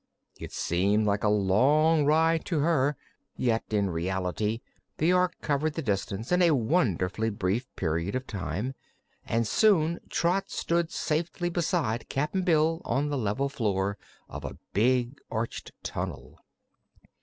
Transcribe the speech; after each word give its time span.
It 0.39 0.51
seemed 0.51 1.05
like 1.05 1.23
a 1.23 1.27
long 1.29 2.05
ride 2.05 2.43
to 2.45 2.61
her, 2.61 2.97
yet 3.37 3.63
in 3.69 3.91
reality 3.91 4.61
the 4.97 5.13
Ork 5.13 5.35
covered 5.41 5.75
the 5.75 5.83
distance 5.83 6.31
in 6.31 6.41
a 6.41 6.55
wonderfully 6.55 7.29
brief 7.29 7.67
period 7.75 8.15
of 8.15 8.25
time 8.25 8.73
and 9.27 9.47
soon 9.47 9.99
Trot 10.09 10.49
stood 10.49 10.89
safely 10.91 11.49
beside 11.51 12.09
Cap'n 12.09 12.41
Bill 12.41 12.81
on 12.83 13.09
the 13.09 13.15
level 13.17 13.47
floor 13.47 13.99
of 14.27 14.43
a 14.43 14.57
big 14.73 15.19
arched 15.29 15.71
tunnel. 15.83 16.39